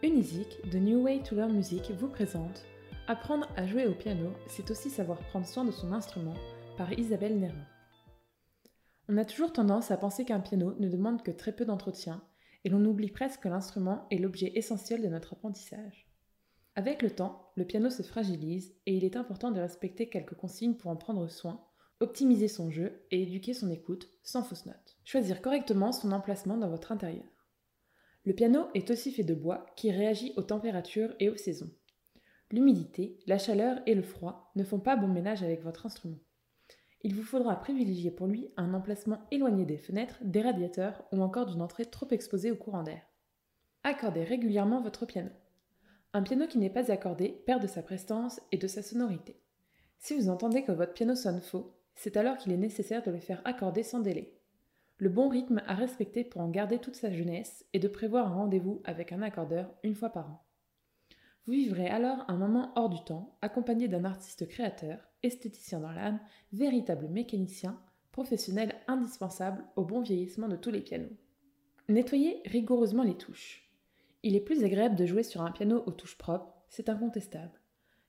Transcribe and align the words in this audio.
Unizik, 0.00 0.60
The 0.70 0.76
New 0.76 1.02
Way 1.02 1.24
to 1.24 1.34
Learn 1.34 1.52
Music, 1.52 1.90
vous 1.90 2.06
présente 2.06 2.64
Apprendre 3.08 3.48
à 3.56 3.66
jouer 3.66 3.88
au 3.88 3.94
piano, 3.94 4.30
c'est 4.46 4.70
aussi 4.70 4.90
savoir 4.90 5.18
prendre 5.18 5.44
soin 5.44 5.64
de 5.64 5.72
son 5.72 5.90
instrument 5.90 6.36
par 6.76 6.92
Isabelle 6.92 7.36
Nérin. 7.36 7.66
On 9.08 9.16
a 9.16 9.24
toujours 9.24 9.52
tendance 9.52 9.90
à 9.90 9.96
penser 9.96 10.24
qu'un 10.24 10.38
piano 10.38 10.76
ne 10.78 10.88
demande 10.88 11.24
que 11.24 11.32
très 11.32 11.50
peu 11.50 11.64
d'entretien 11.64 12.22
et 12.62 12.68
l'on 12.68 12.84
oublie 12.84 13.10
presque 13.10 13.40
que 13.40 13.48
l'instrument 13.48 14.06
est 14.12 14.18
l'objet 14.18 14.52
essentiel 14.54 15.02
de 15.02 15.08
notre 15.08 15.32
apprentissage. 15.32 16.06
Avec 16.76 17.02
le 17.02 17.10
temps, 17.10 17.50
le 17.56 17.64
piano 17.64 17.90
se 17.90 18.04
fragilise 18.04 18.76
et 18.86 18.94
il 18.94 19.02
est 19.02 19.16
important 19.16 19.50
de 19.50 19.60
respecter 19.60 20.08
quelques 20.08 20.36
consignes 20.36 20.76
pour 20.76 20.92
en 20.92 20.96
prendre 20.96 21.26
soin, 21.26 21.60
optimiser 21.98 22.46
son 22.46 22.70
jeu 22.70 23.04
et 23.10 23.22
éduquer 23.22 23.52
son 23.52 23.68
écoute 23.68 24.08
sans 24.22 24.44
fausse 24.44 24.66
note. 24.66 24.96
Choisir 25.02 25.42
correctement 25.42 25.90
son 25.90 26.12
emplacement 26.12 26.56
dans 26.56 26.70
votre 26.70 26.92
intérieur. 26.92 27.37
Le 28.28 28.34
piano 28.34 28.66
est 28.74 28.90
aussi 28.90 29.10
fait 29.10 29.24
de 29.24 29.32
bois 29.32 29.64
qui 29.74 29.90
réagit 29.90 30.34
aux 30.36 30.42
températures 30.42 31.14
et 31.18 31.30
aux 31.30 31.36
saisons. 31.38 31.70
L'humidité, 32.50 33.18
la 33.26 33.38
chaleur 33.38 33.80
et 33.86 33.94
le 33.94 34.02
froid 34.02 34.52
ne 34.54 34.64
font 34.64 34.80
pas 34.80 34.96
bon 34.96 35.08
ménage 35.08 35.42
avec 35.42 35.62
votre 35.62 35.86
instrument. 35.86 36.18
Il 37.00 37.14
vous 37.14 37.22
faudra 37.22 37.58
privilégier 37.58 38.10
pour 38.10 38.26
lui 38.26 38.50
un 38.58 38.74
emplacement 38.74 39.22
éloigné 39.30 39.64
des 39.64 39.78
fenêtres, 39.78 40.18
des 40.20 40.42
radiateurs 40.42 41.04
ou 41.10 41.22
encore 41.22 41.46
d'une 41.46 41.62
entrée 41.62 41.86
trop 41.86 42.06
exposée 42.10 42.50
au 42.50 42.56
courant 42.56 42.82
d'air. 42.82 43.00
Accordez 43.82 44.24
régulièrement 44.24 44.82
votre 44.82 45.06
piano. 45.06 45.30
Un 46.12 46.20
piano 46.20 46.46
qui 46.46 46.58
n'est 46.58 46.68
pas 46.68 46.92
accordé 46.92 47.30
perd 47.46 47.62
de 47.62 47.66
sa 47.66 47.80
prestance 47.80 48.42
et 48.52 48.58
de 48.58 48.66
sa 48.66 48.82
sonorité. 48.82 49.40
Si 50.00 50.12
vous 50.12 50.28
entendez 50.28 50.64
que 50.64 50.72
votre 50.72 50.92
piano 50.92 51.14
sonne 51.14 51.40
faux, 51.40 51.72
c'est 51.94 52.18
alors 52.18 52.36
qu'il 52.36 52.52
est 52.52 52.58
nécessaire 52.58 53.02
de 53.02 53.10
le 53.10 53.20
faire 53.20 53.40
accorder 53.46 53.82
sans 53.82 54.00
délai 54.00 54.37
le 54.98 55.08
bon 55.08 55.28
rythme 55.28 55.62
à 55.66 55.74
respecter 55.74 56.24
pour 56.24 56.40
en 56.40 56.48
garder 56.48 56.78
toute 56.78 56.96
sa 56.96 57.12
jeunesse 57.12 57.64
et 57.72 57.78
de 57.78 57.86
prévoir 57.86 58.26
un 58.26 58.34
rendez-vous 58.34 58.82
avec 58.84 59.12
un 59.12 59.22
accordeur 59.22 59.72
une 59.84 59.94
fois 59.94 60.10
par 60.10 60.28
an. 60.28 60.44
Vous 61.46 61.52
vivrez 61.52 61.88
alors 61.88 62.24
un 62.28 62.36
moment 62.36 62.72
hors 62.74 62.90
du 62.90 63.02
temps, 63.04 63.38
accompagné 63.40 63.86
d'un 63.88 64.04
artiste 64.04 64.48
créateur, 64.48 64.98
esthéticien 65.22 65.80
dans 65.80 65.92
l'âme, 65.92 66.20
véritable 66.52 67.08
mécanicien, 67.08 67.80
professionnel 68.10 68.74
indispensable 68.88 69.64
au 69.76 69.84
bon 69.84 70.00
vieillissement 70.00 70.48
de 70.48 70.56
tous 70.56 70.70
les 70.70 70.80
pianos. 70.80 71.16
Nettoyez 71.88 72.42
rigoureusement 72.44 73.04
les 73.04 73.16
touches. 73.16 73.70
Il 74.24 74.34
est 74.34 74.40
plus 74.40 74.64
agréable 74.64 74.96
de 74.96 75.06
jouer 75.06 75.22
sur 75.22 75.42
un 75.42 75.52
piano 75.52 75.82
aux 75.86 75.92
touches 75.92 76.18
propres, 76.18 76.52
c'est 76.68 76.88
incontestable. 76.88 77.60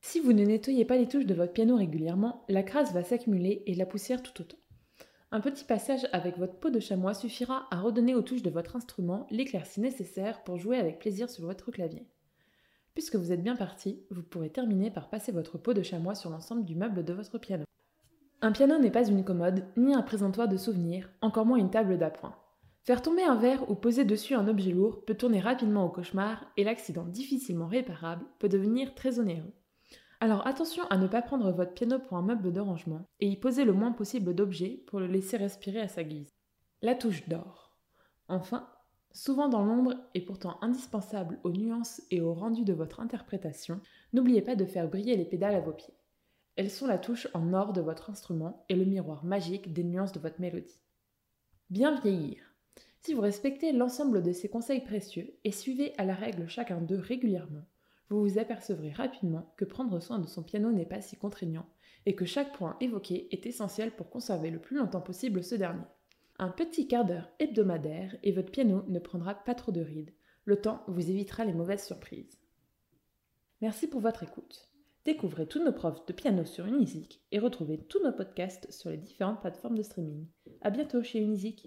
Si 0.00 0.20
vous 0.20 0.32
ne 0.32 0.44
nettoyez 0.44 0.84
pas 0.84 0.96
les 0.96 1.08
touches 1.08 1.26
de 1.26 1.34
votre 1.34 1.52
piano 1.52 1.76
régulièrement, 1.76 2.44
la 2.48 2.62
crasse 2.62 2.92
va 2.92 3.02
s'accumuler 3.02 3.64
et 3.66 3.74
la 3.74 3.86
poussière 3.86 4.22
tout 4.22 4.40
autant. 4.40 4.56
Un 5.36 5.40
petit 5.42 5.64
passage 5.64 6.08
avec 6.12 6.38
votre 6.38 6.54
peau 6.54 6.70
de 6.70 6.80
chamois 6.80 7.12
suffira 7.12 7.66
à 7.70 7.78
redonner 7.78 8.14
aux 8.14 8.22
touches 8.22 8.42
de 8.42 8.48
votre 8.48 8.74
instrument 8.74 9.26
l'éclaircie 9.30 9.82
nécessaire 9.82 10.42
pour 10.44 10.56
jouer 10.56 10.78
avec 10.78 10.98
plaisir 10.98 11.28
sur 11.28 11.44
votre 11.44 11.70
clavier. 11.70 12.06
Puisque 12.94 13.16
vous 13.16 13.32
êtes 13.32 13.42
bien 13.42 13.54
parti, 13.54 14.00
vous 14.10 14.22
pourrez 14.22 14.48
terminer 14.48 14.90
par 14.90 15.10
passer 15.10 15.32
votre 15.32 15.58
peau 15.58 15.74
de 15.74 15.82
chamois 15.82 16.14
sur 16.14 16.30
l'ensemble 16.30 16.64
du 16.64 16.74
meuble 16.74 17.04
de 17.04 17.12
votre 17.12 17.36
piano. 17.36 17.64
Un 18.40 18.50
piano 18.50 18.78
n'est 18.78 18.90
pas 18.90 19.06
une 19.06 19.24
commode, 19.24 19.66
ni 19.76 19.92
un 19.92 20.00
présentoir 20.00 20.48
de 20.48 20.56
souvenirs, 20.56 21.10
encore 21.20 21.44
moins 21.44 21.58
une 21.58 21.68
table 21.68 21.98
d'appoint. 21.98 22.34
Faire 22.84 23.02
tomber 23.02 23.24
un 23.24 23.36
verre 23.36 23.70
ou 23.70 23.74
poser 23.74 24.06
dessus 24.06 24.32
un 24.32 24.48
objet 24.48 24.72
lourd 24.72 25.04
peut 25.04 25.16
tourner 25.16 25.40
rapidement 25.40 25.84
au 25.84 25.90
cauchemar 25.90 26.46
et 26.56 26.64
l'accident 26.64 27.04
difficilement 27.04 27.66
réparable 27.66 28.24
peut 28.38 28.48
devenir 28.48 28.94
très 28.94 29.20
onéreux. 29.20 29.52
Alors 30.18 30.46
attention 30.46 30.84
à 30.88 30.96
ne 30.96 31.06
pas 31.06 31.20
prendre 31.20 31.52
votre 31.52 31.74
piano 31.74 31.98
pour 31.98 32.16
un 32.16 32.22
meuble 32.22 32.50
de 32.52 32.60
rangement 32.60 33.06
et 33.20 33.28
y 33.28 33.36
poser 33.36 33.64
le 33.64 33.74
moins 33.74 33.92
possible 33.92 34.34
d'objets 34.34 34.82
pour 34.86 34.98
le 34.98 35.06
laisser 35.06 35.36
respirer 35.36 35.80
à 35.80 35.88
sa 35.88 36.04
guise. 36.04 36.32
La 36.80 36.94
touche 36.94 37.28
d'or. 37.28 37.76
Enfin, 38.28 38.68
souvent 39.12 39.48
dans 39.48 39.62
l'ombre 39.62 39.94
et 40.14 40.22
pourtant 40.22 40.58
indispensable 40.62 41.38
aux 41.44 41.52
nuances 41.52 42.02
et 42.10 42.22
au 42.22 42.32
rendu 42.32 42.64
de 42.64 42.72
votre 42.72 43.00
interprétation, 43.00 43.80
n'oubliez 44.14 44.40
pas 44.40 44.56
de 44.56 44.64
faire 44.64 44.88
briller 44.88 45.16
les 45.16 45.26
pédales 45.26 45.54
à 45.54 45.60
vos 45.60 45.72
pieds. 45.72 45.94
Elles 46.56 46.70
sont 46.70 46.86
la 46.86 46.98
touche 46.98 47.28
en 47.34 47.52
or 47.52 47.74
de 47.74 47.82
votre 47.82 48.08
instrument 48.08 48.64
et 48.70 48.74
le 48.74 48.86
miroir 48.86 49.22
magique 49.22 49.74
des 49.74 49.84
nuances 49.84 50.12
de 50.12 50.20
votre 50.20 50.40
mélodie. 50.40 50.80
Bien 51.68 52.00
vieillir. 52.00 52.38
Si 53.02 53.12
vous 53.12 53.20
respectez 53.20 53.72
l'ensemble 53.72 54.22
de 54.22 54.32
ces 54.32 54.48
conseils 54.48 54.80
précieux 54.80 55.38
et 55.44 55.52
suivez 55.52 55.92
à 55.98 56.04
la 56.04 56.14
règle 56.14 56.48
chacun 56.48 56.80
d'eux 56.80 56.98
régulièrement, 56.98 57.66
vous 58.08 58.20
vous 58.22 58.38
apercevrez 58.38 58.90
rapidement 58.90 59.52
que 59.56 59.64
prendre 59.64 60.00
soin 60.00 60.18
de 60.18 60.26
son 60.26 60.42
piano 60.42 60.72
n'est 60.72 60.86
pas 60.86 61.00
si 61.00 61.16
contraignant 61.16 61.66
et 62.06 62.14
que 62.14 62.24
chaque 62.24 62.56
point 62.56 62.76
évoqué 62.80 63.28
est 63.32 63.46
essentiel 63.46 63.90
pour 63.90 64.10
conserver 64.10 64.50
le 64.50 64.60
plus 64.60 64.76
longtemps 64.76 65.00
possible 65.00 65.42
ce 65.42 65.56
dernier. 65.56 65.84
Un 66.38 66.50
petit 66.50 66.86
quart 66.86 67.04
d'heure 67.04 67.30
hebdomadaire 67.38 68.16
et 68.22 68.32
votre 68.32 68.52
piano 68.52 68.84
ne 68.88 68.98
prendra 68.98 69.34
pas 69.34 69.54
trop 69.54 69.72
de 69.72 69.80
rides. 69.80 70.12
Le 70.44 70.60
temps 70.60 70.84
vous 70.86 71.10
évitera 71.10 71.44
les 71.44 71.54
mauvaises 71.54 71.84
surprises. 71.84 72.38
Merci 73.62 73.88
pour 73.88 74.00
votre 74.00 74.22
écoute. 74.22 74.70
Découvrez 75.06 75.46
tous 75.46 75.64
nos 75.64 75.72
profs 75.72 76.04
de 76.06 76.12
piano 76.12 76.44
sur 76.44 76.66
Unisic 76.66 77.22
et 77.32 77.38
retrouvez 77.38 77.78
tous 77.78 78.02
nos 78.02 78.12
podcasts 78.12 78.70
sur 78.70 78.90
les 78.90 78.96
différentes 78.96 79.40
plateformes 79.40 79.78
de 79.78 79.82
streaming. 79.82 80.26
À 80.60 80.70
bientôt 80.70 81.02
chez 81.02 81.20
Unisic. 81.20 81.64